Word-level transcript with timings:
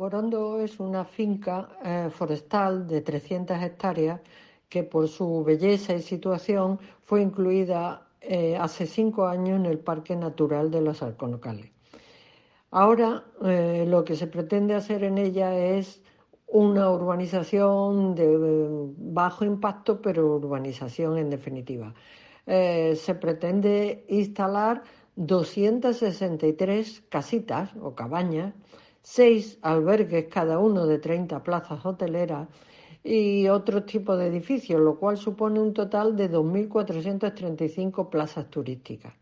Borondo 0.00 0.58
es 0.58 0.80
una 0.80 1.04
finca 1.04 1.68
eh, 1.84 2.08
forestal 2.10 2.86
de 2.86 3.02
300 3.02 3.62
hectáreas 3.62 4.22
que 4.70 4.82
por 4.82 5.08
su 5.08 5.44
belleza 5.44 5.92
y 5.92 6.00
situación 6.00 6.80
fue 7.02 7.20
incluida 7.20 8.08
eh, 8.22 8.56
hace 8.56 8.86
cinco 8.86 9.26
años 9.26 9.60
en 9.60 9.66
el 9.66 9.78
Parque 9.78 10.16
Natural 10.16 10.70
de 10.70 10.80
los 10.80 11.02
Alconocales. 11.02 11.70
Ahora 12.70 13.24
eh, 13.44 13.84
lo 13.86 14.02
que 14.02 14.16
se 14.16 14.26
pretende 14.26 14.74
hacer 14.74 15.04
en 15.04 15.18
ella 15.18 15.54
es 15.54 16.02
una 16.46 16.90
urbanización 16.90 18.14
de 18.14 18.38
bajo 18.96 19.44
impacto, 19.44 20.00
pero 20.00 20.36
urbanización 20.36 21.18
en 21.18 21.28
definitiva. 21.28 21.92
se 22.46 23.14
pretende 23.20 24.06
instalar 24.08 24.82
263 25.16 27.02
casitas 27.10 27.70
o 27.82 27.94
cabañas 27.94 28.54
seis 29.02 29.58
albergues, 29.62 30.26
cada 30.28 30.58
uno 30.58 30.86
de 30.86 30.98
30 30.98 31.42
plazas 31.42 31.84
hoteleras, 31.84 32.48
y 33.02 33.48
otro 33.48 33.84
tipo 33.84 34.16
de 34.16 34.26
edificios, 34.26 34.80
lo 34.80 34.98
cual 34.98 35.16
supone 35.16 35.58
un 35.60 35.72
total 35.72 36.16
de 36.16 36.30
2.435 36.30 38.10
plazas 38.10 38.50
turísticas. 38.50 39.14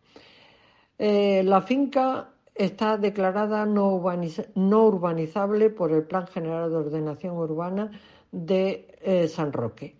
Eh, 0.99 1.43
la 1.45 1.63
finca 1.63 2.31
está 2.55 2.97
declarada 2.97 3.65
no, 3.67 3.95
urbanizable 3.95 5.71
por 5.71 5.93
el 5.93 6.03
Plan 6.03 6.27
General 6.27 6.69
de 6.69 6.77
Ordenación 6.77 7.37
Urbana 7.37 7.93
de 8.33 8.99
eh, 9.01 9.29
San 9.29 9.53
Roque. 9.53 9.95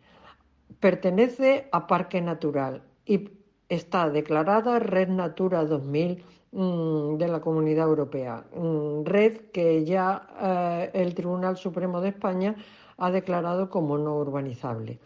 Pertenece 0.81 1.69
a 1.71 1.87
Parque 1.87 2.21
Natural 2.21 2.83
y 3.07 3.38
está 3.69 4.11
declarada 4.11 4.79
Red 4.79 5.09
Natura 5.09 5.65
2000 5.65 6.25
Mm, 6.51 7.19
de 7.19 7.29
la 7.29 7.41
Comunidad 7.43 7.89
Europea, 7.89 8.43
mm, 8.55 9.05
red 9.05 9.51
que 9.53 9.85
ya 9.85 10.27
eh, 10.41 10.91
el 10.95 11.15
Tribunal 11.15 11.59
Supremo 11.59 12.01
de 12.01 12.09
España 12.09 12.57
ha 12.97 13.11
declarado 13.11 13.69
como 13.69 13.99
no 13.99 14.17
urbanizable. 14.17 14.99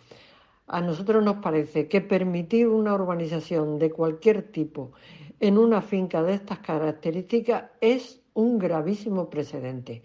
A 0.68 0.80
nosotros 0.80 1.24
nos 1.24 1.38
parece 1.38 1.88
que 1.88 2.00
permitir 2.00 2.68
una 2.68 2.94
urbanización 2.94 3.80
de 3.80 3.90
cualquier 3.90 4.52
tipo 4.52 4.92
en 5.40 5.58
una 5.58 5.82
finca 5.82 6.22
de 6.22 6.34
estas 6.34 6.60
características 6.60 7.64
es 7.80 8.20
un 8.34 8.58
gravísimo 8.60 9.28
precedente. 9.28 10.02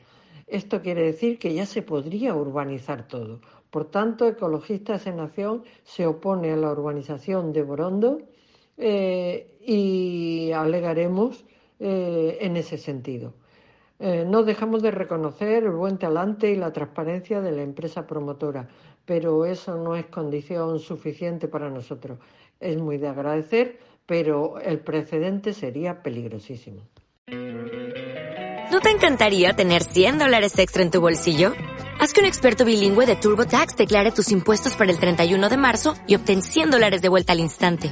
Esto 0.47 0.81
quiere 0.81 1.03
decir 1.03 1.37
que 1.37 1.53
ya 1.53 1.67
se 1.67 1.83
podría 1.83 2.33
urbanizar 2.35 3.07
todo. 3.07 3.41
Por 3.69 3.85
tanto, 3.91 4.27
Ecologistas 4.27 5.05
en 5.05 5.17
Nación 5.17 5.63
se 5.83 6.07
opone 6.07 6.51
a 6.51 6.57
la 6.57 6.71
urbanización 6.71 7.53
de 7.53 7.61
Borondo 7.61 8.21
eh, 8.77 9.57
y 9.65 10.51
alegaremos 10.51 11.45
eh, 11.79 12.37
en 12.41 12.57
ese 12.57 12.77
sentido. 12.77 13.33
Eh, 13.99 14.25
no 14.27 14.43
dejamos 14.43 14.83
de 14.83 14.91
reconocer 14.91 15.63
el 15.63 15.71
buen 15.71 15.97
talante 15.97 16.51
y 16.51 16.55
la 16.55 16.71
transparencia 16.71 17.41
de 17.41 17.51
la 17.51 17.63
empresa 17.63 18.05
promotora, 18.05 18.67
pero 19.05 19.45
eso 19.45 19.75
no 19.75 19.95
es 19.95 20.05
condición 20.05 20.79
suficiente 20.79 21.47
para 21.47 21.69
nosotros. 21.69 22.19
Es 22.59 22.77
muy 22.79 22.97
de 22.97 23.07
agradecer, 23.07 23.79
pero 24.05 24.59
el 24.59 24.79
precedente 24.79 25.53
sería 25.53 26.03
peligrosísimo. 26.03 26.81
¿No 28.71 28.81
te 28.81 28.91
encantaría 28.91 29.55
tener 29.55 29.83
100 29.83 30.19
dólares 30.19 30.57
extra 30.59 30.83
en 30.83 30.91
tu 30.91 31.01
bolsillo? 31.01 31.53
Haz 31.99 32.13
que 32.13 32.19
un 32.19 32.27
experto 32.27 32.63
bilingüe 32.63 33.07
de 33.07 33.15
TurboTax 33.15 33.75
declare 33.75 34.11
tus 34.11 34.31
impuestos 34.31 34.75
para 34.75 34.91
el 34.91 34.99
31 34.99 35.49
de 35.49 35.57
marzo 35.57 35.95
y 36.05 36.15
obtén 36.15 36.43
100 36.43 36.69
dólares 36.69 37.01
de 37.01 37.09
vuelta 37.09 37.33
al 37.33 37.39
instante. 37.39 37.91